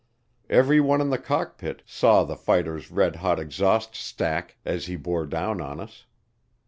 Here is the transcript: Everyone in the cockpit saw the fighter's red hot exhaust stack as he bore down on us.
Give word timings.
Everyone 0.49 0.99
in 0.99 1.11
the 1.11 1.19
cockpit 1.19 1.83
saw 1.85 2.23
the 2.23 2.35
fighter's 2.35 2.89
red 2.89 3.17
hot 3.17 3.39
exhaust 3.39 3.93
stack 3.93 4.57
as 4.65 4.87
he 4.87 4.95
bore 4.95 5.27
down 5.27 5.61
on 5.61 5.79
us. 5.79 6.07